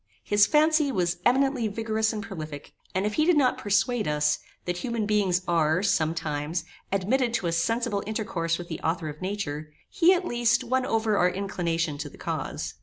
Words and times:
His 0.23 0.47
fancy 0.47 0.91
was 0.91 1.17
eminently 1.27 1.67
vigorous 1.67 2.11
and 2.11 2.23
prolific, 2.23 2.73
and 2.95 3.05
if 3.05 3.13
he 3.13 3.25
did 3.25 3.37
not 3.37 3.59
persuade 3.59 4.07
us, 4.07 4.39
that 4.65 4.77
human 4.77 5.05
beings 5.05 5.43
are, 5.47 5.83
sometimes, 5.83 6.63
admitted 6.91 7.35
to 7.35 7.45
a 7.45 7.51
sensible 7.51 8.01
intercourse 8.07 8.57
with 8.57 8.67
the 8.67 8.79
author 8.79 9.09
of 9.09 9.21
nature, 9.21 9.71
he, 9.91 10.11
at 10.15 10.25
least, 10.25 10.63
won 10.63 10.87
over 10.87 11.17
our 11.19 11.29
inclination 11.29 11.99
to 11.99 12.09
the 12.09 12.17
cause. 12.17 12.73